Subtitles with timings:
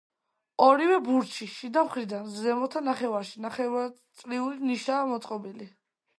[0.67, 5.71] ორივე ბურჯში, შიდა მხრიდან, ზემოთა ნახევარში, ნახევარწრიული ნიშაა მოწყობილი.